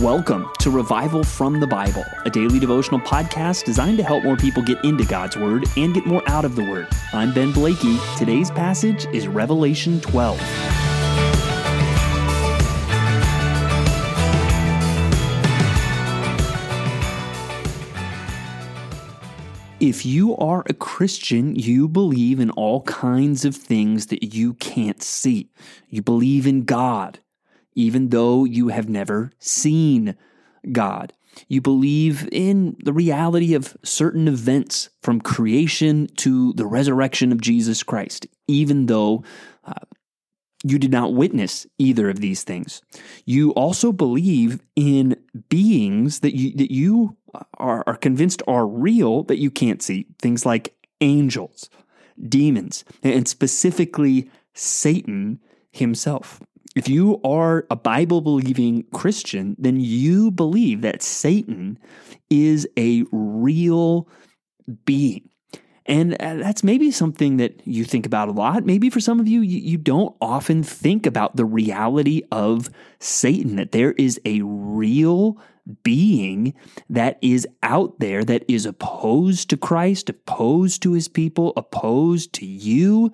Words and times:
Welcome 0.00 0.50
to 0.58 0.68
Revival 0.68 1.24
from 1.24 1.58
the 1.58 1.66
Bible, 1.66 2.04
a 2.26 2.30
daily 2.30 2.58
devotional 2.58 3.00
podcast 3.00 3.64
designed 3.64 3.96
to 3.96 4.04
help 4.04 4.24
more 4.24 4.36
people 4.36 4.62
get 4.62 4.84
into 4.84 5.06
God's 5.06 5.38
Word 5.38 5.64
and 5.78 5.94
get 5.94 6.04
more 6.04 6.22
out 6.26 6.44
of 6.44 6.54
the 6.54 6.62
Word. 6.62 6.86
I'm 7.14 7.32
Ben 7.32 7.50
Blakey. 7.50 7.96
Today's 8.18 8.50
passage 8.50 9.06
is 9.06 9.26
Revelation 9.26 10.02
12. 10.02 10.38
If 19.80 20.04
you 20.04 20.36
are 20.36 20.62
a 20.68 20.74
Christian, 20.74 21.54
you 21.54 21.88
believe 21.88 22.38
in 22.38 22.50
all 22.50 22.82
kinds 22.82 23.46
of 23.46 23.56
things 23.56 24.08
that 24.08 24.34
you 24.34 24.52
can't 24.54 25.02
see. 25.02 25.48
You 25.88 26.02
believe 26.02 26.46
in 26.46 26.64
God, 26.64 27.20
even 27.76 28.08
though 28.08 28.44
you 28.44 28.68
have 28.68 28.88
never 28.88 29.30
seen 29.38 30.16
God. 30.72 31.12
You 31.48 31.60
believe 31.60 32.28
in 32.32 32.76
the 32.82 32.92
reality 32.92 33.54
of 33.54 33.76
certain 33.84 34.26
events 34.26 34.88
from 35.02 35.20
creation 35.20 36.08
to 36.16 36.54
the 36.54 36.66
resurrection 36.66 37.30
of 37.30 37.40
Jesus 37.40 37.82
Christ, 37.82 38.26
even 38.48 38.86
though 38.86 39.22
uh, 39.64 39.74
you 40.64 40.78
did 40.78 40.90
not 40.90 41.12
witness 41.14 41.66
either 41.78 42.08
of 42.08 42.20
these 42.20 42.42
things. 42.42 42.82
You 43.26 43.50
also 43.50 43.92
believe 43.92 44.60
in 44.74 45.16
beings 45.48 46.20
that 46.20 46.34
you, 46.34 46.52
that 46.56 46.72
you 46.72 47.16
are, 47.58 47.84
are 47.86 47.96
convinced 47.96 48.42
are 48.48 48.66
real 48.66 49.22
that 49.24 49.38
you 49.38 49.50
can't 49.50 49.82
see, 49.82 50.06
things 50.18 50.46
like 50.46 50.74
angels, 51.02 51.68
demons, 52.28 52.84
and 53.02 53.28
specifically 53.28 54.30
Satan 54.54 55.38
himself. 55.70 56.40
If 56.76 56.88
you 56.90 57.20
are 57.24 57.66
a 57.70 57.74
Bible 57.74 58.20
believing 58.20 58.84
Christian, 58.92 59.56
then 59.58 59.80
you 59.80 60.30
believe 60.30 60.82
that 60.82 61.02
Satan 61.02 61.78
is 62.28 62.68
a 62.76 63.04
real 63.10 64.06
being. 64.84 65.30
And 65.86 66.14
uh, 66.20 66.34
that's 66.34 66.62
maybe 66.62 66.90
something 66.90 67.38
that 67.38 67.66
you 67.66 67.84
think 67.84 68.04
about 68.04 68.28
a 68.28 68.32
lot. 68.32 68.66
Maybe 68.66 68.90
for 68.90 69.00
some 69.00 69.20
of 69.20 69.26
you, 69.26 69.40
you 69.40 69.78
don't 69.78 70.14
often 70.20 70.62
think 70.62 71.06
about 71.06 71.36
the 71.36 71.46
reality 71.46 72.22
of 72.30 72.68
Satan, 72.98 73.56
that 73.56 73.72
there 73.72 73.92
is 73.92 74.20
a 74.26 74.42
real 74.42 75.38
being 75.82 76.54
that 76.90 77.18
is 77.22 77.46
out 77.62 78.00
there 78.00 78.22
that 78.22 78.44
is 78.48 78.66
opposed 78.66 79.48
to 79.50 79.56
Christ, 79.56 80.10
opposed 80.10 80.82
to 80.82 80.92
his 80.92 81.08
people, 81.08 81.52
opposed 81.56 82.32
to 82.34 82.46
you. 82.46 83.12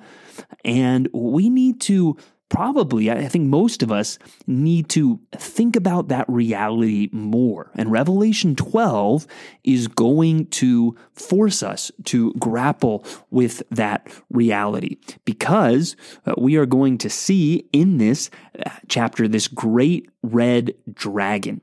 And 0.64 1.08
we 1.12 1.48
need 1.48 1.81
to 1.83 2.17
probably, 2.53 3.11
I 3.11 3.28
think 3.28 3.48
most 3.48 3.83
of 3.83 3.91
us 3.91 4.19
need 4.47 4.91
to 4.91 5.19
think 5.33 5.75
about 5.75 6.08
that 6.08 6.27
reality 6.28 7.08
more. 7.11 7.70
And 7.75 7.91
Revelation 7.91 8.55
12 8.55 9.27
is 9.64 9.89
going 9.89 10.48
to 10.48 10.95
force 11.14 11.62
us 11.62 11.91
to 12.05 12.34
grapple 12.34 13.06
with 13.30 13.62
that 13.70 14.06
reality 14.28 14.98
because 15.25 15.97
uh, 16.27 16.34
we 16.36 16.56
are 16.56 16.67
going 16.67 16.98
to 16.98 17.08
see 17.08 17.67
in 17.73 17.97
this 17.97 18.28
uh, 18.64 18.69
chapter 18.86 19.27
this 19.27 19.48
great 19.48 20.11
red 20.23 20.75
dragon. 20.92 21.62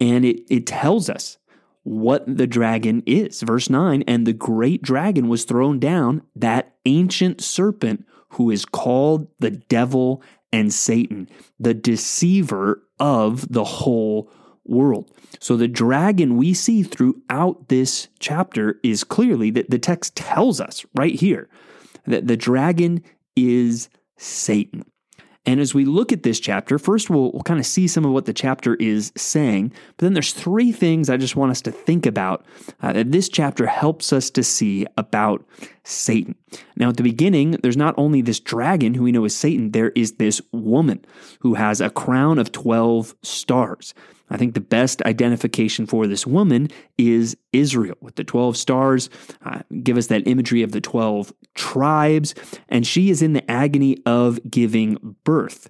And 0.00 0.24
it, 0.24 0.46
it 0.48 0.66
tells 0.66 1.10
us 1.10 1.36
what 1.82 2.24
the 2.26 2.46
dragon 2.46 3.02
is. 3.04 3.42
Verse 3.42 3.68
9 3.68 4.02
And 4.06 4.26
the 4.26 4.32
great 4.32 4.80
dragon 4.80 5.28
was 5.28 5.44
thrown 5.44 5.78
down, 5.78 6.22
that 6.34 6.74
ancient 6.86 7.42
serpent 7.42 8.06
who 8.32 8.50
is 8.50 8.64
called 8.64 9.28
the 9.38 9.50
devil 9.50 10.22
and 10.52 10.72
Satan, 10.72 11.28
the 11.58 11.74
deceiver 11.74 12.82
of 12.98 13.50
the 13.52 13.64
whole 13.64 14.30
world. 14.64 15.10
So 15.40 15.56
the 15.56 15.68
dragon 15.68 16.36
we 16.36 16.54
see 16.54 16.82
throughout 16.82 17.68
this 17.68 18.08
chapter 18.18 18.78
is 18.82 19.04
clearly 19.04 19.50
that 19.50 19.70
the 19.70 19.78
text 19.78 20.14
tells 20.14 20.60
us 20.60 20.84
right 20.94 21.14
here 21.14 21.48
that 22.06 22.26
the 22.26 22.36
dragon 22.36 23.02
is 23.36 23.88
Satan. 24.16 24.84
And 25.44 25.58
as 25.58 25.74
we 25.74 25.84
look 25.84 26.12
at 26.12 26.22
this 26.22 26.38
chapter, 26.38 26.78
first 26.78 27.10
we'll, 27.10 27.32
we'll 27.32 27.42
kind 27.42 27.58
of 27.58 27.66
see 27.66 27.88
some 27.88 28.04
of 28.04 28.12
what 28.12 28.26
the 28.26 28.32
chapter 28.32 28.76
is 28.76 29.12
saying, 29.16 29.72
but 29.96 30.04
then 30.04 30.14
there's 30.14 30.32
three 30.32 30.70
things 30.70 31.10
I 31.10 31.16
just 31.16 31.34
want 31.34 31.50
us 31.50 31.60
to 31.62 31.72
think 31.72 32.06
about 32.06 32.44
uh, 32.80 32.92
that 32.92 33.10
this 33.10 33.28
chapter 33.28 33.66
helps 33.66 34.12
us 34.12 34.30
to 34.30 34.44
see 34.44 34.86
about 34.96 35.44
Satan. 35.82 36.36
Now, 36.76 36.90
at 36.90 36.96
the 36.96 37.02
beginning, 37.02 37.52
there's 37.62 37.76
not 37.76 37.94
only 37.96 38.22
this 38.22 38.38
dragon 38.38 38.94
who 38.94 39.02
we 39.02 39.12
know 39.12 39.24
is 39.24 39.34
Satan, 39.34 39.72
there 39.72 39.90
is 39.90 40.12
this 40.12 40.40
woman 40.52 41.04
who 41.40 41.54
has 41.54 41.80
a 41.80 41.90
crown 41.90 42.38
of 42.38 42.52
12 42.52 43.16
stars. 43.22 43.94
I 44.32 44.38
think 44.38 44.54
the 44.54 44.60
best 44.60 45.02
identification 45.02 45.86
for 45.86 46.06
this 46.06 46.26
woman 46.26 46.68
is 46.96 47.36
Israel 47.52 47.96
with 48.00 48.14
the 48.16 48.24
12 48.24 48.56
stars, 48.56 49.10
uh, 49.44 49.60
give 49.82 49.98
us 49.98 50.06
that 50.06 50.26
imagery 50.26 50.62
of 50.62 50.72
the 50.72 50.80
12 50.80 51.32
tribes, 51.54 52.34
and 52.68 52.86
she 52.86 53.10
is 53.10 53.20
in 53.20 53.34
the 53.34 53.48
agony 53.50 53.98
of 54.06 54.40
giving 54.50 55.16
birth. 55.22 55.68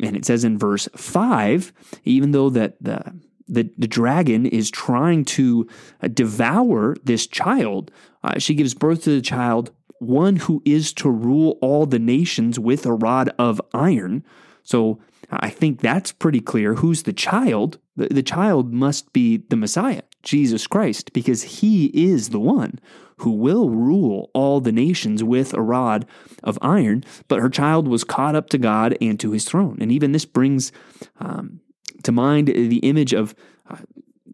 And 0.00 0.16
it 0.16 0.24
says 0.24 0.44
in 0.44 0.58
verse 0.58 0.88
5, 0.96 1.72
even 2.04 2.30
though 2.30 2.50
that 2.50 2.76
the 2.80 3.14
the, 3.46 3.70
the 3.76 3.86
dragon 3.86 4.46
is 4.46 4.70
trying 4.70 5.22
to 5.26 5.68
uh, 6.02 6.08
devour 6.08 6.96
this 7.04 7.26
child, 7.26 7.90
uh, 8.22 8.38
she 8.38 8.54
gives 8.54 8.72
birth 8.72 9.02
to 9.02 9.10
the 9.10 9.20
child, 9.20 9.70
one 9.98 10.36
who 10.36 10.62
is 10.64 10.94
to 10.94 11.10
rule 11.10 11.58
all 11.60 11.84
the 11.84 11.98
nations 11.98 12.58
with 12.58 12.86
a 12.86 12.94
rod 12.94 13.34
of 13.38 13.60
iron. 13.74 14.24
So 14.62 14.98
I 15.40 15.50
think 15.50 15.80
that's 15.80 16.12
pretty 16.12 16.40
clear. 16.40 16.74
Who's 16.74 17.04
the 17.04 17.12
child? 17.12 17.78
The, 17.96 18.08
the 18.08 18.22
child 18.22 18.72
must 18.72 19.12
be 19.12 19.38
the 19.48 19.56
Messiah, 19.56 20.02
Jesus 20.22 20.66
Christ, 20.66 21.12
because 21.12 21.42
he 21.42 21.86
is 21.86 22.30
the 22.30 22.40
one 22.40 22.78
who 23.18 23.30
will 23.30 23.70
rule 23.70 24.30
all 24.34 24.60
the 24.60 24.72
nations 24.72 25.22
with 25.22 25.54
a 25.54 25.62
rod 25.62 26.06
of 26.42 26.58
iron. 26.60 27.04
But 27.28 27.40
her 27.40 27.48
child 27.48 27.86
was 27.86 28.04
caught 28.04 28.34
up 28.34 28.50
to 28.50 28.58
God 28.58 28.96
and 29.00 29.18
to 29.20 29.30
his 29.30 29.44
throne. 29.44 29.78
And 29.80 29.92
even 29.92 30.12
this 30.12 30.24
brings 30.24 30.72
um, 31.20 31.60
to 32.02 32.12
mind 32.12 32.48
the 32.48 32.78
image 32.78 33.12
of 33.12 33.34
uh, 33.70 33.76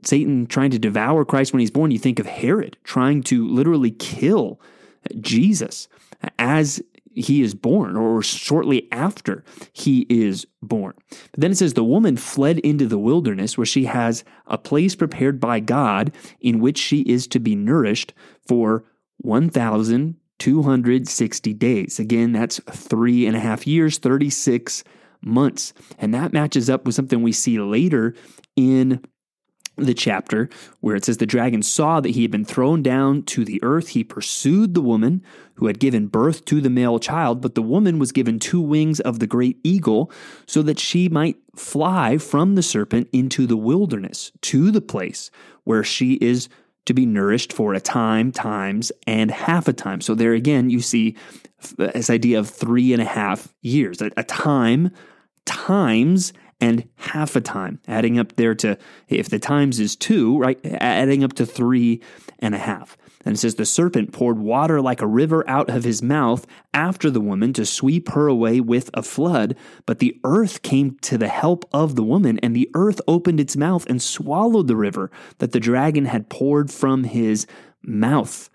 Satan 0.03 0.47
trying 0.47 0.71
to 0.71 0.79
devour 0.79 1.25
Christ 1.25 1.53
when 1.53 1.61
he's 1.61 1.71
born. 1.71 1.91
You 1.91 1.99
think 1.99 2.19
of 2.19 2.27
Herod 2.27 2.79
trying 2.85 3.23
to 3.25 3.47
literally 3.47 3.91
kill 3.91 4.61
Jesus 5.21 5.89
as 6.39 6.83
he 7.15 7.43
is 7.43 7.55
born 7.55 7.97
or 7.97 8.23
shortly 8.23 8.89
after 8.93 9.45
he 9.73 10.07
is 10.09 10.47
born. 10.63 10.95
But 11.33 11.41
then 11.41 11.51
it 11.53 11.57
says 11.57 11.75
the 11.75 11.85
woman 11.85 12.17
fled 12.17 12.59
into 12.61 12.87
the 12.87 12.99
wilderness 12.99 13.59
where 13.59 13.67
she 13.67 13.85
has 13.87 14.23
a 14.47 14.59
place 14.59 14.95
prepared 14.95 15.41
by 15.41 15.59
God 15.61 16.13
in 16.41 16.61
which 16.61 16.79
she 16.79 17.01
is 17.03 17.27
to 17.29 17.39
be 17.41 17.57
nourished 17.57 18.13
for 18.47 18.85
1,260 19.19 21.55
days. 21.55 21.99
Again, 21.99 22.33
that's 22.33 22.61
three 22.71 23.27
and 23.27 23.37
a 23.37 23.41
half 23.41 23.67
years, 23.67 23.99
36 23.99 24.85
months. 25.23 25.75
And 25.99 26.15
that 26.15 26.33
matches 26.33 26.71
up 26.71 26.87
with 26.87 26.95
something 26.95 27.23
we 27.23 27.33
see 27.33 27.61
later 27.61 28.15
in 28.57 29.05
the 29.87 29.95
chapter 29.95 30.49
where 30.81 30.97
it 30.97 31.05
says 31.05 31.19
the 31.19 31.27
dragon 31.27 31.63
saw 31.63 32.01
that 32.01 32.11
he 32.11 32.23
had 32.23 32.31
been 32.31 32.45
thrown 32.45 32.83
down 32.83 33.23
to 33.25 33.45
the 33.45 33.63
earth. 33.63 33.89
He 33.89 34.05
pursued 34.05 34.75
the 34.75 34.81
woman 34.81 35.23
who 35.55 35.67
had 35.67 35.79
given 35.79 36.07
birth 36.07 36.45
to 36.47 36.61
the 36.61 36.71
male 36.71 36.99
child, 36.99 37.41
but 37.41 37.55
the 37.55 37.63
woman 37.63 37.99
was 37.99 38.13
given 38.13 38.39
two 38.39 38.61
wings 38.61 39.01
of 39.01 39.19
the 39.19 39.27
great 39.27 39.59
eagle 39.63 40.11
so 40.47 40.63
that 40.63 40.79
she 40.79 41.09
might 41.09 41.37
fly 41.55 42.19
from 42.19 42.55
the 42.55 42.63
serpent 42.63 43.09
into 43.13 43.47
the 43.47 43.57
wilderness 43.57 44.33
to 44.43 44.71
the 44.71 44.81
place 44.81 45.31
where 45.65 45.85
she 45.85 46.15
is 46.15 46.49
to 46.87 46.95
be 46.95 47.07
nourished 47.07 47.53
for 47.53 47.75
a 47.75 47.81
time, 47.81 48.33
times, 48.33 48.91
and 49.07 49.31
half 49.31 49.69
a 49.69 49.73
time. 49.73 50.01
So 50.01 50.15
there 50.15 50.33
again, 50.33 50.71
you 50.71 50.81
see 50.81 51.17
this 51.77 52.11
idea 52.11 52.39
of 52.39 52.49
three 52.49 52.93
and 52.93 53.03
a 53.03 53.07
half 53.07 53.55
years, 53.61 54.01
a, 54.01 54.25
time, 54.25 54.91
times, 55.45 56.33
and 56.61 56.89
half 56.97 57.37
a 57.37 57.41
time, 57.41 57.81
adding 57.89 58.19
up 58.19 58.37
there 58.37 58.55
to, 58.57 58.77
if 59.09 59.29
the 59.29 59.39
times 59.39 59.81
is 59.81 59.97
two, 59.97 60.39
right, 60.39 60.59
adding 60.65 61.25
up 61.25 61.33
to 61.35 61.47
three 61.47 62.01
and 62.39 62.55
a 62.55 62.59
half. 62.59 62.97
And 63.25 63.35
it 63.35 63.39
says, 63.39 63.55
The 63.55 63.67
serpent 63.67 64.13
poured 64.13 64.39
water 64.39 64.81
like 64.81 65.03
a 65.03 65.07
river 65.07 65.49
out 65.49 65.69
of 65.69 65.85
his 65.85 66.03
mouth 66.03 66.47
after 66.73 67.11
the 67.11 67.21
woman 67.21 67.53
to 67.55 67.67
sweep 67.67 68.11
her 68.11 68.27
away 68.27 68.61
with 68.61 68.91
a 68.95 69.03
flood. 69.03 69.57
But 69.87 69.99
the 69.99 70.19
earth 70.25 70.63
came 70.63 70.99
to 71.03 71.19
the 71.19 71.29
help 71.29 71.69
of 71.73 71.97
the 71.97 72.05
woman, 72.05 72.39
and 72.41 72.55
the 72.55 72.71
earth 72.75 73.01
opened 73.07 73.41
its 73.41 73.57
mouth 73.57 73.87
and 73.89 74.01
swallowed 74.01 74.69
the 74.69 74.77
river 74.77 75.11
that 75.39 75.53
the 75.53 75.61
dragon 75.61 76.07
had 76.07 76.31
poured 76.31 76.71
from 76.71 77.05
his 77.05 77.47
mouth. 77.83 78.51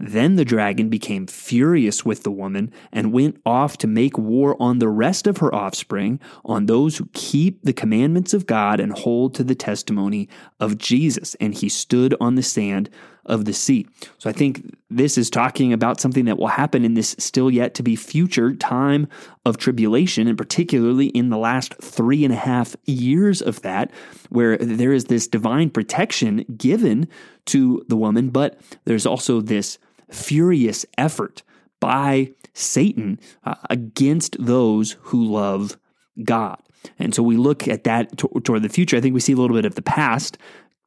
Then 0.00 0.36
the 0.36 0.44
dragon 0.44 0.88
became 0.88 1.26
furious 1.26 2.04
with 2.04 2.22
the 2.22 2.30
woman 2.30 2.72
and 2.92 3.12
went 3.12 3.40
off 3.44 3.76
to 3.78 3.86
make 3.86 4.16
war 4.16 4.56
on 4.60 4.78
the 4.78 4.88
rest 4.88 5.26
of 5.26 5.38
her 5.38 5.54
offspring, 5.54 6.20
on 6.44 6.66
those 6.66 6.96
who 6.96 7.08
keep 7.12 7.62
the 7.62 7.72
commandments 7.72 8.32
of 8.32 8.46
God 8.46 8.80
and 8.80 8.92
hold 8.92 9.34
to 9.34 9.44
the 9.44 9.54
testimony 9.56 10.28
of 10.60 10.78
Jesus. 10.78 11.34
And 11.40 11.54
he 11.54 11.68
stood 11.68 12.14
on 12.20 12.36
the 12.36 12.42
sand 12.42 12.90
of 13.26 13.44
the 13.44 13.52
sea. 13.52 13.86
So 14.16 14.30
I 14.30 14.32
think 14.32 14.74
this 14.88 15.18
is 15.18 15.28
talking 15.28 15.72
about 15.72 16.00
something 16.00 16.24
that 16.24 16.38
will 16.38 16.46
happen 16.46 16.84
in 16.84 16.94
this 16.94 17.14
still 17.18 17.50
yet 17.50 17.74
to 17.74 17.82
be 17.82 17.94
future 17.94 18.54
time 18.54 19.06
of 19.44 19.58
tribulation, 19.58 20.26
and 20.26 20.38
particularly 20.38 21.08
in 21.08 21.28
the 21.28 21.36
last 21.36 21.74
three 21.82 22.24
and 22.24 22.32
a 22.32 22.38
half 22.38 22.74
years 22.86 23.42
of 23.42 23.60
that, 23.62 23.90
where 24.30 24.56
there 24.56 24.92
is 24.92 25.04
this 25.04 25.28
divine 25.28 25.68
protection 25.68 26.44
given 26.56 27.06
to 27.46 27.84
the 27.88 27.96
woman, 27.96 28.30
but 28.30 28.58
there's 28.86 29.04
also 29.04 29.42
this 29.42 29.78
furious 30.10 30.86
effort 30.96 31.42
by 31.80 32.32
Satan 32.54 33.20
uh, 33.44 33.54
against 33.70 34.36
those 34.44 34.96
who 35.02 35.24
love 35.24 35.78
God. 36.24 36.60
And 36.98 37.14
so 37.14 37.22
we 37.22 37.36
look 37.36 37.68
at 37.68 37.84
that 37.84 38.16
t- 38.18 38.28
toward 38.42 38.62
the 38.62 38.68
future. 38.68 38.96
I 38.96 39.00
think 39.00 39.14
we 39.14 39.20
see 39.20 39.32
a 39.32 39.36
little 39.36 39.56
bit 39.56 39.64
of 39.64 39.74
the 39.74 39.82
past 39.82 40.38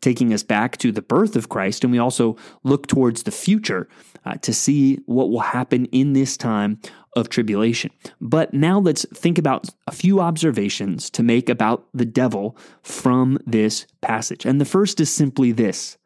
taking 0.01 0.33
us 0.33 0.43
back 0.43 0.77
to 0.77 0.91
the 0.91 1.01
birth 1.01 1.35
of 1.35 1.49
Christ, 1.49 1.83
and 1.83 1.91
we 1.91 1.99
also 1.99 2.35
look 2.63 2.87
towards 2.87 3.23
the 3.23 3.31
future 3.31 3.87
uh, 4.25 4.35
to 4.37 4.53
see 4.53 4.95
what 5.05 5.29
will 5.29 5.41
happen 5.41 5.85
in 5.85 6.13
this 6.13 6.35
time 6.37 6.79
of 7.15 7.29
tribulation. 7.29 7.91
But 8.19 8.53
now 8.53 8.79
let's 8.79 9.05
think 9.13 9.37
about 9.37 9.69
a 9.87 9.91
few 9.91 10.19
observations 10.19 11.09
to 11.11 11.23
make 11.23 11.49
about 11.49 11.85
the 11.93 12.05
devil 12.05 12.57
from 12.81 13.37
this 13.45 13.85
passage. 14.01 14.45
And 14.45 14.59
the 14.59 14.65
first 14.65 14.99
is 14.99 15.11
simply 15.11 15.51
this 15.51 15.97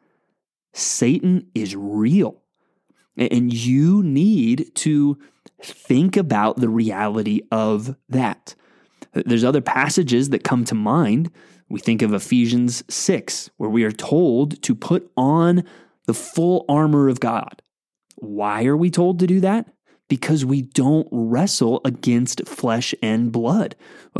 Satan 0.73 1.47
is 1.55 1.75
real. 1.75 2.41
And 3.17 3.53
you 3.53 4.03
need 4.03 4.73
to 4.75 5.17
think 5.61 6.17
about 6.17 6.57
the 6.57 6.69
reality 6.69 7.41
of 7.51 7.95
that. 8.09 8.55
There's 9.13 9.43
other 9.43 9.61
passages 9.61 10.29
that 10.29 10.43
come 10.43 10.65
to 10.65 10.75
mind. 10.75 11.31
We 11.69 11.79
think 11.79 12.01
of 12.01 12.13
Ephesians 12.13 12.83
6, 12.89 13.49
where 13.57 13.69
we 13.69 13.83
are 13.83 13.91
told 13.91 14.61
to 14.63 14.75
put 14.75 15.09
on 15.15 15.63
the 16.05 16.13
full 16.13 16.65
armor 16.67 17.07
of 17.07 17.19
God. 17.19 17.61
Why 18.17 18.65
are 18.65 18.77
we 18.77 18.89
told 18.89 19.19
to 19.19 19.27
do 19.27 19.39
that? 19.39 19.67
Because 20.07 20.45
we 20.45 20.61
don't 20.61 21.07
wrestle 21.11 21.81
against 21.83 22.47
flesh 22.47 22.93
and 23.01 23.31
blood. 23.31 23.75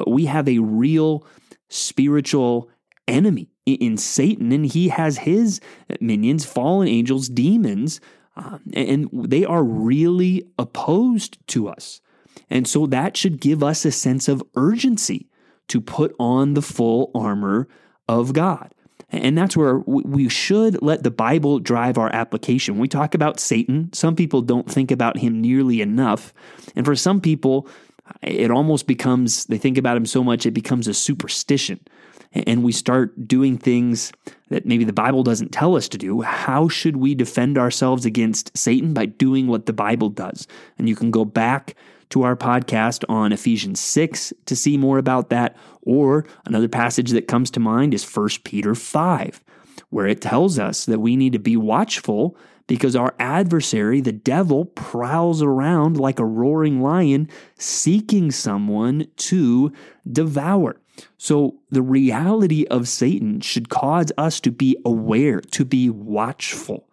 We 0.08 0.26
have 0.26 0.48
a 0.50 0.60
real 0.60 1.28
spiritual 1.70 2.70
enemy 3.08 3.50
in 3.66 3.98
Satan, 3.98 4.52
and 4.52 4.66
he 4.66 4.90
has 4.90 5.20
his 5.20 5.60
minions, 6.00 6.46
fallen 6.46 6.88
angels, 6.88 7.30
demons, 7.30 8.00
um, 8.36 8.62
and 8.74 9.10
they 9.14 9.46
are 9.46 9.64
really 9.64 10.46
opposed 10.58 11.38
to 11.48 11.68
us. 11.68 12.02
And 12.50 12.68
so 12.68 12.86
that 12.88 13.18
should 13.18 13.40
give 13.40 13.64
us 13.64 13.86
a 13.86 13.92
sense 13.92 14.28
of 14.28 14.44
urgency 14.56 15.30
to 15.68 15.82
put 15.82 16.16
on 16.20 16.54
the 16.54 16.62
full 16.62 17.12
armor 17.16 17.68
of 18.08 18.34
God. 18.34 18.72
And 19.10 19.38
that's 19.38 19.56
where 19.56 19.80
we 19.80 20.28
should 20.30 20.82
let 20.82 21.04
the 21.04 21.12
Bible 21.12 21.60
drive 21.60 21.98
our 21.98 22.14
application. 22.14 22.76
When 22.76 22.82
we 22.82 22.88
talk 22.88 23.14
about 23.14 23.40
Satan, 23.40 23.92
some 23.94 24.16
people 24.16 24.42
don't 24.42 24.70
think 24.70 24.92
about 24.92 25.18
him 25.18 25.42
nearly 25.42 25.82
enough. 25.82 26.34
And 26.76 26.86
for 26.86 26.96
some 26.96 27.22
people, 27.22 27.68
it 28.22 28.52
almost 28.52 28.88
becomes, 28.88 29.46
they 29.46 29.58
think 29.58 29.78
about 29.78 29.96
him 29.96 30.06
so 30.06 30.24
much, 30.24 30.46
it 30.46 30.52
becomes 30.52 30.88
a 30.88 30.94
superstition 30.94 31.80
and 32.36 32.64
we 32.64 32.72
start 32.72 33.28
doing 33.28 33.58
things 33.58 34.12
that 34.50 34.66
maybe 34.66 34.84
the 34.84 34.94
Bible 34.94 35.24
doesn't 35.24 35.52
tell 35.52 35.76
us 35.76 35.88
to 35.90 35.98
do, 35.98 36.22
how 36.22 36.68
should 36.68 36.98
we 36.98 37.16
defend 37.16 37.58
ourselves 37.58 38.06
against 38.06 38.56
Satan? 38.58 38.94
By 38.94 39.06
doing 39.06 39.48
what 39.48 39.66
the 39.66 39.74
Bible 39.74 40.10
does. 40.10 40.48
And 40.78 40.88
you 40.88 40.96
can 40.96 41.12
go 41.12 41.26
back 41.26 41.76
to 42.10 42.24
our 42.24 42.36
podcast 42.36 43.04
on 43.10 43.32
Ephesians 43.32 43.80
6 43.80 44.34
to 44.46 44.56
see 44.56 44.78
more 44.78 44.98
about 44.98 45.30
that. 45.30 45.56
Or 45.82 46.26
another 46.46 46.68
passage 46.68 47.12
that 47.12 47.28
comes 47.28 47.50
to 47.52 47.60
mind 47.60 47.94
is 47.94 48.06
1 48.06 48.30
Peter 48.44 48.76
5, 48.76 49.42
where 49.90 50.08
it 50.08 50.22
tells 50.22 50.60
us 50.60 50.86
that 50.86 51.00
we 51.00 51.16
need 51.16 51.34
to 51.34 51.40
be 51.40 51.58
watchful 51.58 52.38
because 52.68 52.96
our 52.96 53.14
adversary, 53.20 54.02
the 54.02 54.12
devil, 54.12 54.66
prowls 54.66 55.42
around 55.42 55.98
like 55.98 56.20
a 56.20 56.26
roaring 56.26 56.82
lion 56.82 57.30
seeking 57.58 58.32
someone 58.32 59.08
to 59.18 59.72
devour. 60.12 60.78
So, 61.18 61.56
the 61.70 61.82
reality 61.82 62.66
of 62.68 62.88
Satan 62.88 63.42
should 63.42 63.70
cause 63.70 64.12
us 64.18 64.40
to 64.42 64.52
be 64.52 64.78
aware, 64.86 65.42
to 65.42 65.66
be 65.66 65.90
watchful. 65.90 66.88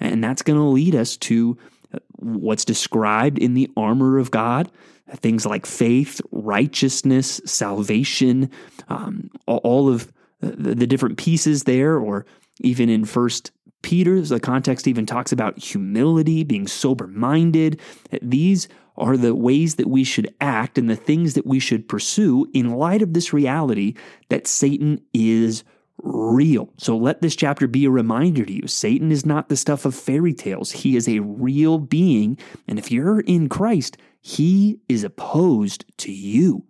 And 0.00 0.22
that's 0.22 0.42
going 0.42 0.58
to 0.58 0.64
lead 0.64 0.94
us 0.94 1.16
to 1.18 1.56
uh, 1.92 1.98
what's 2.16 2.64
described 2.64 3.38
in 3.38 3.54
the 3.54 3.70
armor 3.76 4.18
of 4.18 4.30
God 4.30 4.70
things 5.12 5.44
like 5.46 5.66
faith, 5.66 6.20
righteousness, 6.30 7.40
salvation, 7.44 8.50
um, 8.88 9.30
all 9.46 9.88
of 9.88 10.12
the 10.40 10.86
different 10.86 11.18
pieces 11.18 11.64
there, 11.64 11.96
or 11.96 12.26
even 12.60 12.88
in 12.88 13.04
First 13.04 13.50
Peter, 13.82 14.20
the 14.20 14.40
context 14.40 14.88
even 14.88 15.06
talks 15.06 15.32
about 15.32 15.58
humility, 15.58 16.42
being 16.42 16.66
sober 16.66 17.06
minded. 17.06 17.80
These 18.22 18.68
are 18.96 19.16
the 19.16 19.34
ways 19.34 19.74
that 19.76 19.88
we 19.88 20.04
should 20.04 20.32
act 20.40 20.78
and 20.78 20.88
the 20.88 20.96
things 20.96 21.34
that 21.34 21.46
we 21.46 21.58
should 21.58 21.88
pursue 21.88 22.46
in 22.54 22.74
light 22.74 23.02
of 23.02 23.12
this 23.12 23.32
reality 23.32 23.94
that 24.28 24.46
Satan 24.46 25.00
is 25.12 25.64
real. 26.02 26.70
So 26.76 26.96
let 26.96 27.22
this 27.22 27.36
chapter 27.36 27.66
be 27.66 27.84
a 27.84 27.90
reminder 27.90 28.44
to 28.44 28.52
you 28.52 28.66
Satan 28.66 29.10
is 29.10 29.24
not 29.24 29.48
the 29.48 29.56
stuff 29.56 29.84
of 29.84 29.94
fairy 29.94 30.34
tales, 30.34 30.72
he 30.72 30.96
is 30.96 31.08
a 31.08 31.20
real 31.20 31.78
being. 31.78 32.38
And 32.68 32.78
if 32.78 32.90
you're 32.90 33.20
in 33.20 33.48
Christ, 33.48 33.96
he 34.20 34.80
is 34.88 35.04
opposed 35.04 35.84
to 35.98 36.12
you. 36.12 36.64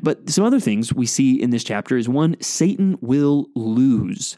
But 0.00 0.28
some 0.28 0.44
other 0.44 0.60
things 0.60 0.92
we 0.92 1.06
see 1.06 1.40
in 1.40 1.50
this 1.50 1.64
chapter 1.64 1.96
is 1.96 2.08
one, 2.08 2.36
Satan 2.42 2.98
will 3.00 3.46
lose 3.54 4.36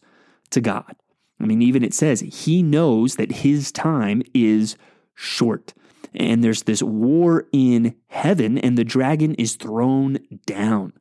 to 0.50 0.60
God. 0.60 0.94
I 1.40 1.46
mean, 1.46 1.62
even 1.62 1.82
it 1.82 1.94
says 1.94 2.20
he 2.20 2.62
knows 2.62 3.16
that 3.16 3.32
his 3.32 3.72
time 3.72 4.22
is 4.32 4.76
short 5.14 5.74
and 6.14 6.42
there's 6.42 6.64
this 6.64 6.82
war 6.82 7.46
in 7.52 7.94
heaven, 8.08 8.58
and 8.58 8.76
the 8.76 8.84
dragon 8.84 9.34
is 9.34 9.54
thrown 9.54 10.18
down. 10.46 10.92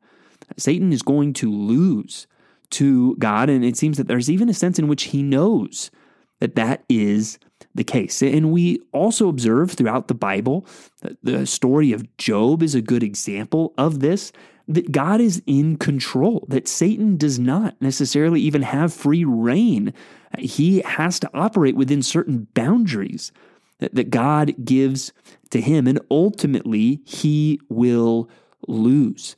Satan 0.58 0.92
is 0.94 1.02
going 1.02 1.34
to 1.34 1.52
lose 1.52 2.28
to 2.72 3.16
God, 3.16 3.50
and 3.50 3.64
it 3.64 3.78
seems 3.78 3.98
that 3.98 4.08
there's 4.08 4.30
even 4.30 4.50
a 4.50 4.54
sense 4.54 4.80
in 4.80 4.88
which 4.88 5.04
he 5.04 5.24
knows 5.24 5.92
that 6.40 6.56
that 6.56 6.84
is 6.90 7.40
the 7.76 7.84
case. 7.84 8.22
And 8.22 8.52
we 8.52 8.80
also 8.92 9.28
observe 9.28 9.72
throughout 9.72 10.08
the 10.08 10.14
Bible 10.14 10.66
that 11.02 11.18
the 11.24 11.46
story 11.46 11.92
of 11.92 12.18
Job 12.18 12.64
is 12.64 12.76
a 12.76 12.82
good 12.82 13.04
example 13.04 13.74
of 13.78 14.00
this 14.00 14.32
that 14.68 14.92
God 14.92 15.20
is 15.20 15.42
in 15.48 15.78
control, 15.78 16.46
that 16.48 16.68
Satan 16.68 17.18
does 17.18 17.40
not 17.40 17.76
necessarily 17.82 18.40
even 18.42 18.62
have 18.62 18.94
free 18.94 19.26
reign. 19.26 19.94
He 20.38 20.82
has 20.82 21.20
to 21.22 21.30
operate 21.34 21.76
within 21.76 22.04
certain 22.04 22.48
boundaries 22.54 23.32
that, 23.80 24.10
God 24.10 24.54
gives 24.64 25.12
to 25.52 25.62
him, 25.62 25.88
and 25.88 26.00
ultimately 26.12 27.02
he 27.06 27.60
will 27.70 28.30
lose. 28.68 29.36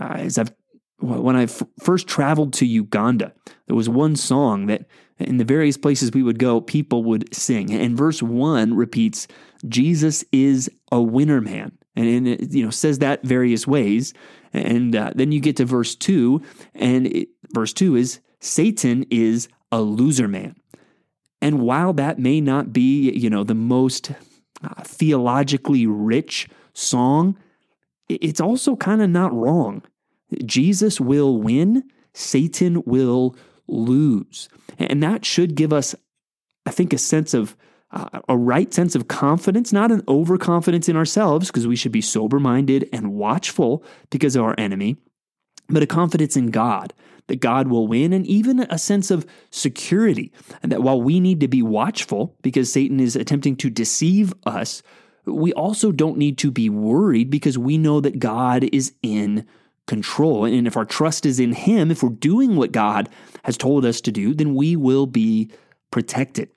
Uh, 0.00 0.14
as 0.18 0.38
I've 0.38 0.52
when 0.98 1.36
I 1.36 1.42
f- 1.42 1.62
first 1.78 2.08
traveled 2.08 2.54
to 2.54 2.66
Uganda, 2.66 3.32
there 3.66 3.76
was 3.76 3.88
one 3.88 4.16
song 4.16 4.66
that 4.66 4.86
in 5.18 5.36
the 5.36 5.44
various 5.44 5.76
places 5.76 6.10
we 6.12 6.22
would 6.22 6.38
go, 6.38 6.60
people 6.60 7.04
would 7.04 7.34
sing. 7.34 7.70
And 7.70 7.96
verse 7.96 8.22
one 8.22 8.74
repeats, 8.74 9.28
"Jesus 9.68 10.24
is 10.32 10.70
a 10.90 11.00
winner 11.02 11.40
man," 11.40 11.72
and, 11.94 12.26
it 12.26 12.52
you 12.52 12.64
know 12.64 12.70
says 12.70 12.98
that 13.00 13.22
various 13.24 13.66
ways. 13.66 14.14
And 14.52 14.96
uh, 14.96 15.12
then 15.14 15.32
you 15.32 15.40
get 15.40 15.56
to 15.56 15.66
verse 15.66 15.94
two, 15.94 16.40
and 16.74 17.06
it, 17.06 17.28
verse 17.52 17.72
two 17.74 17.94
is 17.94 18.20
Satan 18.40 19.04
is 19.10 19.48
a 19.70 19.80
loser 19.82 20.28
man. 20.28 20.56
And 21.46 21.60
while 21.60 21.92
that 21.92 22.18
may 22.18 22.40
not 22.40 22.72
be, 22.72 23.12
you 23.12 23.30
know, 23.30 23.44
the 23.44 23.54
most 23.54 24.10
uh, 24.64 24.82
theologically 24.82 25.86
rich 25.86 26.48
song, 26.74 27.38
it's 28.08 28.40
also 28.40 28.74
kind 28.74 29.00
of 29.00 29.10
not 29.10 29.32
wrong. 29.32 29.84
Jesus 30.44 31.00
will 31.00 31.40
win, 31.40 31.84
Satan 32.14 32.82
will 32.84 33.36
lose. 33.68 34.48
And 34.76 35.00
that 35.04 35.24
should 35.24 35.54
give 35.54 35.72
us, 35.72 35.94
I 36.66 36.72
think, 36.72 36.92
a 36.92 36.98
sense 36.98 37.32
of 37.32 37.56
uh, 37.92 38.22
a 38.28 38.36
right 38.36 38.74
sense 38.74 38.96
of 38.96 39.06
confidence, 39.06 39.72
not 39.72 39.92
an 39.92 40.02
overconfidence 40.08 40.88
in 40.88 40.96
ourselves, 40.96 41.46
because 41.46 41.68
we 41.68 41.76
should 41.76 41.92
be 41.92 42.00
sober 42.00 42.40
minded 42.40 42.88
and 42.92 43.12
watchful 43.12 43.84
because 44.10 44.34
of 44.34 44.42
our 44.42 44.56
enemy, 44.58 44.96
but 45.68 45.82
a 45.82 45.86
confidence 45.86 46.36
in 46.36 46.50
God 46.50 46.92
that 47.28 47.40
God 47.40 47.68
will 47.68 47.88
win, 47.88 48.12
and 48.12 48.26
even 48.26 48.60
a 48.60 48.78
sense 48.78 49.10
of 49.10 49.26
security. 49.50 50.32
And 50.62 50.70
that 50.70 50.82
while 50.82 51.00
we 51.00 51.20
need 51.20 51.40
to 51.40 51.48
be 51.48 51.62
watchful 51.62 52.36
because 52.42 52.72
Satan 52.72 53.00
is 53.00 53.16
attempting 53.16 53.56
to 53.56 53.70
deceive 53.70 54.32
us, 54.44 54.82
we 55.24 55.52
also 55.52 55.90
don't 55.90 56.18
need 56.18 56.38
to 56.38 56.50
be 56.50 56.70
worried 56.70 57.30
because 57.30 57.58
we 57.58 57.78
know 57.78 58.00
that 58.00 58.20
God 58.20 58.64
is 58.72 58.94
in 59.02 59.44
control. 59.86 60.44
And 60.44 60.66
if 60.66 60.76
our 60.76 60.84
trust 60.84 61.26
is 61.26 61.40
in 61.40 61.52
Him, 61.52 61.90
if 61.90 62.02
we're 62.02 62.10
doing 62.10 62.56
what 62.56 62.72
God 62.72 63.08
has 63.44 63.56
told 63.56 63.84
us 63.84 64.00
to 64.02 64.12
do, 64.12 64.34
then 64.34 64.54
we 64.54 64.76
will 64.76 65.06
be 65.06 65.50
protected. 65.90 66.50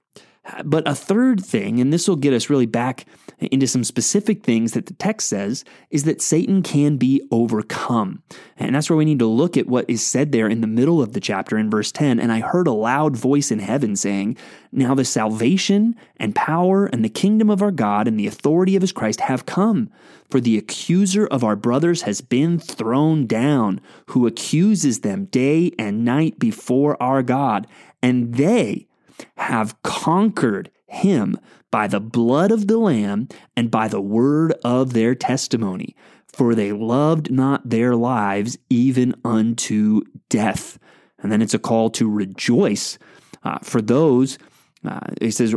But 0.64 0.88
a 0.88 0.96
third 0.96 1.44
thing, 1.44 1.80
and 1.80 1.92
this 1.92 2.08
will 2.08 2.16
get 2.16 2.34
us 2.34 2.50
really 2.50 2.66
back 2.66 3.06
into 3.40 3.68
some 3.68 3.84
specific 3.84 4.44
things 4.44 4.74
that 4.74 4.86
the 4.86 4.94
text 4.94 5.28
says, 5.28 5.64
is 5.90 6.04
that 6.04 6.22
Satan 6.22 6.62
can 6.62 6.98
be 6.98 7.22
overcome. 7.32 8.22
And 8.58 8.76
that's 8.76 8.90
where 8.90 8.98
we 8.98 9.06
need 9.06 9.20
to 9.20 9.26
look 9.26 9.56
at 9.56 9.68
what 9.68 9.90
is 9.90 10.06
said 10.06 10.32
there 10.32 10.48
in 10.48 10.62
the 10.62 10.68
middle 10.68 11.02
of 11.02 11.14
the 11.14 11.20
chapter 11.20 11.58
in 11.58 11.70
verse 11.70 11.92
10. 11.92 12.20
And 12.20 12.32
I 12.32 12.42
heard 12.42 12.68
a 12.68 12.74
loud 12.74 13.16
voice 13.16 13.52
in 13.52 13.60
heaven 13.60 13.96
saying, 13.96 14.38
Now 14.72 14.94
the 14.94 15.06
salvation 15.06 15.96
and 16.18 16.36
power 16.36 16.86
and 16.86 17.04
the 17.04 17.10
kingdom 17.10 17.50
of 17.50 17.62
our 17.62 17.72
God 17.72 18.08
and 18.08 18.20
the 18.20 18.28
authority 18.28 18.76
of 18.76 18.82
his 18.82 18.92
Christ 18.92 19.22
have 19.22 19.46
come. 19.46 19.90
For 20.30 20.40
the 20.40 20.58
accuser 20.58 21.26
of 21.26 21.44
our 21.44 21.56
brothers 21.56 22.04
has 22.04 22.22
been 22.22 22.60
thrown 22.60 23.26
down, 23.26 23.82
who 24.08 24.28
accuses 24.28 25.00
them 25.00 25.26
day 25.26 25.72
and 25.80 26.06
night 26.06 26.38
before 26.38 27.02
our 27.02 27.24
God. 27.24 27.68
And 28.02 28.36
they, 28.36 28.89
have 29.38 29.82
conquered 29.84 30.72
him 30.88 31.38
by 31.72 31.88
the 31.88 32.00
blood 32.00 32.52
of 32.52 32.68
the 32.68 32.78
Lamb 32.78 33.28
and 33.56 33.70
by 33.70 33.88
the 33.88 34.02
word 34.02 34.54
of 34.64 34.94
their 34.94 35.14
testimony, 35.16 35.96
for 36.28 36.56
they 36.56 36.72
loved 36.72 37.32
not 37.32 37.70
their 37.70 37.96
lives 37.96 38.58
even 38.70 39.16
unto 39.24 40.02
death. 40.30 40.80
And 41.22 41.32
then 41.32 41.42
it's 41.42 41.54
a 41.54 41.60
call 41.60 41.90
to 41.92 42.10
rejoice 42.10 42.98
uh, 43.44 43.60
for 43.62 43.82
those, 43.82 44.38
uh, 44.86 45.00
says, 45.30 45.56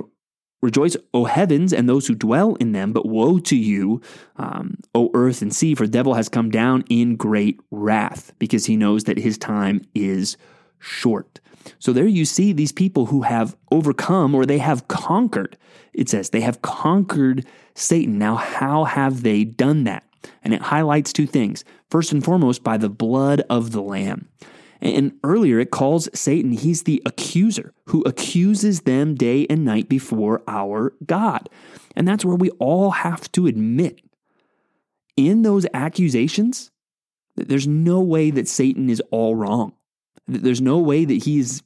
Rejoice, 0.61 0.97
O 1.12 1.25
heavens, 1.25 1.73
and 1.73 1.88
those 1.88 2.07
who 2.07 2.14
dwell 2.14 2.54
in 2.54 2.71
them, 2.71 2.92
but 2.92 3.04
woe 3.04 3.40
to 3.40 3.57
you, 3.57 4.00
um, 4.37 4.76
O 4.95 5.11
earth 5.12 5.42
and 5.42 5.52
sea, 5.52 5.75
for 5.75 5.87
the 5.87 5.92
devil 5.92 6.14
has 6.14 6.28
come 6.28 6.50
down 6.50 6.85
in 6.88 7.16
great 7.16 7.59
wrath, 7.73 8.33
because 8.38 8.66
he 8.66 8.76
knows 8.76 9.04
that 9.04 9.19
his 9.19 9.37
time 9.37 9.83
is 9.92 10.37
short. 10.82 11.40
So 11.78 11.92
there 11.92 12.06
you 12.06 12.24
see 12.24 12.52
these 12.52 12.72
people 12.72 13.06
who 13.06 13.22
have 13.22 13.56
overcome 13.70 14.34
or 14.34 14.44
they 14.44 14.58
have 14.58 14.88
conquered. 14.88 15.56
It 15.92 16.08
says 16.08 16.30
they 16.30 16.40
have 16.40 16.60
conquered 16.62 17.46
Satan. 17.74 18.18
Now, 18.18 18.34
how 18.34 18.84
have 18.84 19.22
they 19.22 19.44
done 19.44 19.84
that? 19.84 20.04
And 20.42 20.52
it 20.52 20.62
highlights 20.62 21.12
two 21.12 21.26
things. 21.26 21.64
First 21.88 22.12
and 22.12 22.24
foremost, 22.24 22.64
by 22.64 22.78
the 22.78 22.88
blood 22.88 23.42
of 23.48 23.72
the 23.72 23.82
Lamb. 23.82 24.28
And 24.80 25.12
earlier 25.22 25.60
it 25.60 25.70
calls 25.70 26.08
Satan, 26.12 26.50
he's 26.50 26.82
the 26.82 27.00
accuser 27.06 27.72
who 27.86 28.02
accuses 28.02 28.80
them 28.80 29.14
day 29.14 29.46
and 29.48 29.64
night 29.64 29.88
before 29.88 30.42
our 30.48 30.92
God. 31.06 31.48
And 31.94 32.08
that's 32.08 32.24
where 32.24 32.36
we 32.36 32.50
all 32.58 32.90
have 32.90 33.30
to 33.32 33.46
admit 33.46 34.00
in 35.16 35.42
those 35.42 35.66
accusations, 35.72 36.70
that 37.36 37.48
there's 37.48 37.68
no 37.68 38.00
way 38.00 38.30
that 38.30 38.48
Satan 38.48 38.90
is 38.90 39.02
all 39.10 39.36
wrong. 39.36 39.74
There's 40.26 40.60
no 40.60 40.78
way 40.78 41.04
that 41.04 41.24
he's 41.24 41.62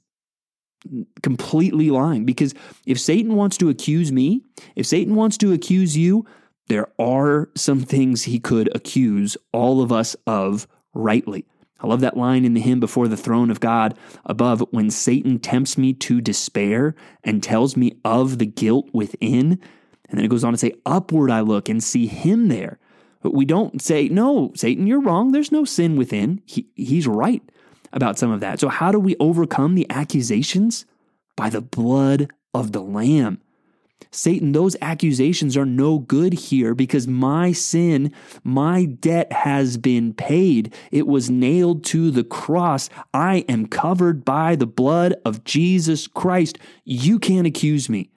completely 1.23 1.91
lying 1.91 2.25
because 2.25 2.55
if 2.87 3.01
Satan 3.01 3.35
wants 3.35 3.57
to 3.59 3.69
accuse 3.69 4.13
me, 4.13 4.43
if 4.75 4.87
Satan 4.87 5.15
wants 5.15 5.37
to 5.39 5.53
accuse 5.53 5.97
you, 5.97 6.25
there 6.69 6.89
are 6.99 7.51
some 7.55 7.81
things 7.81 8.25
he 8.25 8.39
could 8.39 8.75
accuse 8.75 9.37
all 9.53 9.83
of 9.83 9.93
us 9.93 10.17
of 10.27 10.67
rightly. 10.95 11.47
I 11.81 11.87
love 11.87 12.01
that 12.01 12.17
line 12.17 12.45
in 12.45 12.55
the 12.55 12.61
hymn 12.61 12.81
before 12.81 13.07
the 13.07 13.17
throne 13.17 13.51
of 13.51 13.61
God 13.61 13.99
above 14.25 14.65
when 14.71 14.91
Satan 14.91 15.39
tempts 15.39 15.77
me 15.77 15.93
to 15.95 16.21
despair 16.21 16.95
and 17.23 17.43
tells 17.43 17.77
me 17.77 17.93
of 18.05 18.39
the 18.39 18.47
guilt 18.47 18.89
within. 18.93 19.61
And 20.09 20.19
then 20.19 20.25
it 20.25 20.29
goes 20.29 20.43
on 20.43 20.53
to 20.53 20.59
say, 20.59 20.73
Upward 20.87 21.31
I 21.31 21.41
look 21.41 21.69
and 21.69 21.85
see 21.85 22.07
him 22.07 22.49
there. 22.49 22.79
But 23.21 23.35
we 23.35 23.45
don't 23.45 23.83
say, 23.83 24.09
No, 24.09 24.53
Satan, 24.55 24.87
you're 24.87 25.03
wrong. 25.03 25.33
There's 25.33 25.53
no 25.53 25.65
sin 25.65 25.97
within. 25.97 26.41
He, 26.47 26.67
he's 26.75 27.07
right 27.07 27.43
about 27.93 28.19
some 28.19 28.31
of 28.31 28.41
that. 28.41 28.61
So, 28.61 28.69
how 28.69 28.93
do 28.93 28.99
we 28.99 29.17
overcome 29.21 29.75
the 29.75 29.87
accusations? 29.91 30.87
By 31.37 31.51
the 31.51 31.61
blood 31.61 32.31
of 32.55 32.73
the 32.73 32.81
Lamb. 32.81 33.41
Satan, 34.11 34.53
those 34.53 34.77
accusations 34.81 35.57
are 35.57 35.67
no 35.67 35.99
good 35.99 36.33
here 36.33 36.75
because 36.75 37.07
my 37.07 37.53
sin, 37.53 38.13
my 38.45 38.85
debt 38.85 39.33
has 39.33 39.77
been 39.77 40.15
paid. 40.15 40.75
It 40.91 41.07
was 41.07 41.31
nailed 41.31 41.85
to 41.87 42.11
the 42.11 42.25
cross. 42.25 42.89
I 43.13 43.45
am 43.49 43.67
covered 43.67 44.25
by 44.25 44.57
the 44.57 44.67
blood 44.67 45.15
of 45.25 45.45
Jesus 45.45 46.07
Christ. 46.07 46.59
You 46.85 47.19
can't 47.19 47.47
accuse 47.47 47.89
me 47.89 48.11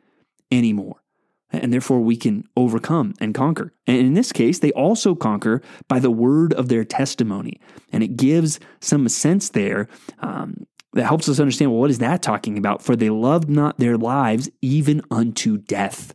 anymore 0.52 1.02
and 1.52 1.74
therefore 1.74 2.00
we 2.00 2.16
can 2.16 2.48
overcome 2.56 3.14
and 3.20 3.34
conquer. 3.34 3.74
And 3.88 3.98
in 3.98 4.14
this 4.14 4.32
case, 4.32 4.60
they 4.60 4.72
also 4.72 5.16
conquer 5.16 5.62
by 5.88 6.00
the 6.00 6.12
word 6.12 6.54
of 6.54 6.70
their 6.70 6.84
testimony. 6.84 7.60
And 7.92 8.04
it 8.04 8.16
gives 8.18 8.60
some 8.82 9.08
sense 9.10 9.50
there 9.50 9.88
um, 10.20 10.66
that 10.94 11.06
helps 11.06 11.28
us 11.28 11.40
understand 11.40 11.72
well, 11.72 11.82
what 11.82 11.90
is 11.90 12.00
that 12.00 12.22
talking 12.22 12.58
about? 12.58 12.82
For 12.82 12.96
they 12.96 13.10
loved 13.10 13.50
not 13.50 13.78
their 13.78 13.98
lives 13.98 14.50
even 14.62 15.02
unto 15.10 15.58
death. 15.58 16.14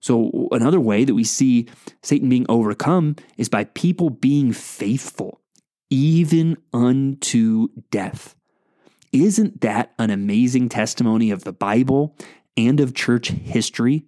So, 0.00 0.48
another 0.52 0.78
way 0.78 1.04
that 1.04 1.14
we 1.14 1.24
see 1.24 1.66
Satan 2.02 2.28
being 2.28 2.46
overcome 2.48 3.16
is 3.36 3.48
by 3.48 3.64
people 3.64 4.10
being 4.10 4.52
faithful, 4.52 5.40
even 5.90 6.56
unto 6.72 7.68
death. 7.90 8.36
Isn't 9.12 9.62
that 9.62 9.94
an 9.98 10.10
amazing 10.10 10.68
testimony 10.68 11.30
of 11.30 11.44
the 11.44 11.52
Bible 11.52 12.14
and 12.56 12.78
of 12.80 12.94
church 12.94 13.28
history? 13.30 14.04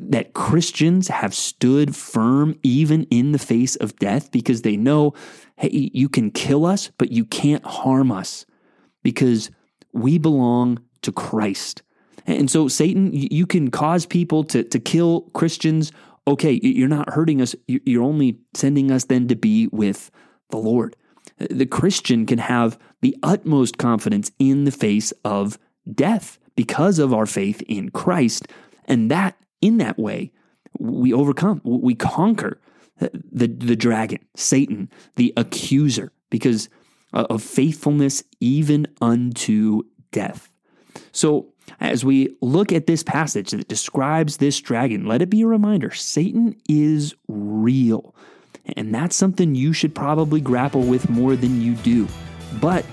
That 0.00 0.34
Christians 0.34 1.08
have 1.08 1.34
stood 1.34 1.94
firm 1.94 2.58
even 2.62 3.04
in 3.04 3.32
the 3.32 3.38
face 3.38 3.76
of 3.76 3.96
death 3.96 4.30
because 4.30 4.62
they 4.62 4.76
know, 4.76 5.14
hey, 5.56 5.90
you 5.92 6.08
can 6.08 6.30
kill 6.30 6.66
us, 6.66 6.90
but 6.98 7.12
you 7.12 7.24
can't 7.24 7.64
harm 7.64 8.10
us 8.10 8.46
because 9.02 9.50
we 9.92 10.18
belong 10.18 10.80
to 11.02 11.12
Christ. 11.12 11.82
And 12.26 12.50
so, 12.50 12.68
Satan, 12.68 13.10
you 13.12 13.46
can 13.46 13.70
cause 13.70 14.06
people 14.06 14.44
to, 14.44 14.64
to 14.64 14.78
kill 14.78 15.22
Christians. 15.34 15.92
Okay, 16.26 16.58
you're 16.62 16.88
not 16.88 17.10
hurting 17.10 17.42
us. 17.42 17.54
You're 17.66 18.02
only 18.02 18.38
sending 18.54 18.90
us 18.90 19.04
then 19.04 19.28
to 19.28 19.36
be 19.36 19.68
with 19.68 20.10
the 20.50 20.56
Lord. 20.56 20.96
The 21.38 21.66
Christian 21.66 22.26
can 22.26 22.38
have 22.38 22.78
the 23.02 23.16
utmost 23.22 23.76
confidence 23.76 24.30
in 24.38 24.64
the 24.64 24.70
face 24.70 25.12
of 25.24 25.58
death 25.92 26.38
because 26.56 26.98
of 26.98 27.12
our 27.12 27.26
faith 27.26 27.60
in 27.62 27.90
Christ. 27.90 28.48
And 28.86 29.10
that 29.10 29.36
in 29.60 29.78
that 29.78 29.98
way, 29.98 30.32
we 30.78 31.12
overcome, 31.12 31.60
we 31.64 31.94
conquer 31.94 32.60
the, 32.98 33.46
the 33.46 33.76
dragon, 33.76 34.18
Satan, 34.36 34.90
the 35.16 35.32
accuser, 35.36 36.12
because 36.30 36.68
uh, 37.12 37.26
of 37.30 37.42
faithfulness 37.42 38.22
even 38.40 38.86
unto 39.00 39.82
death. 40.10 40.50
So, 41.12 41.48
as 41.80 42.04
we 42.04 42.36
look 42.42 42.72
at 42.72 42.86
this 42.86 43.02
passage 43.02 43.50
that 43.52 43.68
describes 43.68 44.36
this 44.36 44.60
dragon, 44.60 45.06
let 45.06 45.22
it 45.22 45.30
be 45.30 45.42
a 45.42 45.46
reminder 45.46 45.90
Satan 45.92 46.56
is 46.68 47.14
real. 47.26 48.14
And 48.76 48.94
that's 48.94 49.16
something 49.16 49.54
you 49.54 49.72
should 49.72 49.94
probably 49.94 50.40
grapple 50.40 50.82
with 50.82 51.08
more 51.08 51.36
than 51.36 51.60
you 51.60 51.74
do. 51.76 52.06
But 52.60 52.84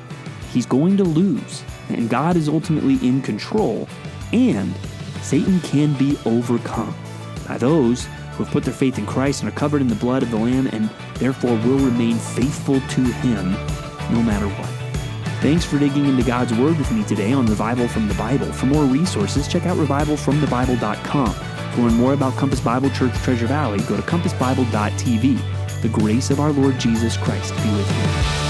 he's 0.52 0.66
going 0.66 0.98
to 0.98 1.04
lose, 1.04 1.64
and 1.90 2.10
God 2.10 2.36
is 2.36 2.48
ultimately 2.48 2.96
in 3.08 3.22
control. 3.22 3.88
And 4.34 4.74
Satan 5.22 5.60
can 5.62 5.94
be 5.94 6.18
overcome 6.26 6.96
by 7.48 7.58
those 7.58 8.06
who 8.34 8.44
have 8.44 8.52
put 8.52 8.64
their 8.64 8.74
faith 8.74 8.98
in 8.98 9.06
Christ 9.06 9.42
and 9.42 9.52
are 9.52 9.56
covered 9.56 9.82
in 9.82 9.88
the 9.88 9.96
blood 9.96 10.24
of 10.24 10.32
the 10.32 10.38
Lamb 10.38 10.68
and 10.68 10.90
therefore 11.16 11.56
will 11.58 11.80
remain 11.80 12.18
faithful 12.18 12.80
to 12.80 13.02
Him 13.02 13.52
no 14.12 14.22
matter 14.22 14.48
what. 14.48 14.70
Thanks 15.42 15.66
for 15.66 15.80
digging 15.80 16.06
into 16.06 16.24
God's 16.24 16.54
Word 16.54 16.78
with 16.78 16.92
me 16.92 17.04
today 17.04 17.34
on 17.34 17.48
Revival 17.48 17.88
from 17.88 18.08
the 18.08 18.14
Bible. 18.14 18.52
For 18.54 18.68
more 18.68 18.86
resources, 18.86 19.48
check 19.48 19.66
out 19.66 19.78
revivalfromthebible.com. 19.78 21.36
To 21.76 21.82
learn 21.82 21.94
more 21.94 22.14
about 22.14 22.36
Compass 22.36 22.60
Bible 22.60 22.90
Church 22.92 23.14
Treasure 23.24 23.48
Valley, 23.48 23.80
go 23.88 23.96
to 23.96 24.04
compassbible.tv. 24.04 25.82
The 25.82 25.90
grace 25.90 26.30
of 26.30 26.40
our 26.40 26.52
Lord 26.52 26.80
Jesus 26.80 27.18
Christ 27.18 27.56
be 27.56 27.72
with 27.72 27.90
you. 27.90 28.41